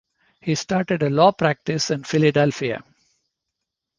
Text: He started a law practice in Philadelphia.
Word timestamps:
He 0.39 0.55
started 0.55 1.03
a 1.03 1.11
law 1.11 1.31
practice 1.31 1.91
in 1.91 2.03
Philadelphia. 2.03 2.83